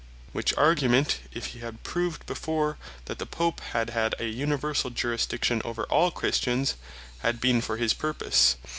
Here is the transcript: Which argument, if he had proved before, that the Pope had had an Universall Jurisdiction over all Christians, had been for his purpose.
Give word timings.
Which 0.33 0.57
argument, 0.57 1.19
if 1.31 1.45
he 1.53 1.59
had 1.59 1.83
proved 1.83 2.25
before, 2.25 2.79
that 3.05 3.19
the 3.19 3.27
Pope 3.27 3.59
had 3.59 3.91
had 3.91 4.15
an 4.19 4.33
Universall 4.33 4.89
Jurisdiction 4.95 5.61
over 5.63 5.83
all 5.91 6.09
Christians, 6.09 6.73
had 7.19 7.39
been 7.39 7.61
for 7.61 7.77
his 7.77 7.93
purpose. 7.93 8.55